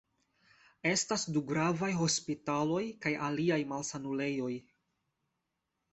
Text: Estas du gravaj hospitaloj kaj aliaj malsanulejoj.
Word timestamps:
Estas 0.91 1.25
du 1.35 1.43
gravaj 1.51 1.89
hospitaloj 1.99 2.81
kaj 3.07 3.15
aliaj 3.29 3.61
malsanulejoj. 3.75 4.53